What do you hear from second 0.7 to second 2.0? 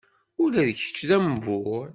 kečč d ambur?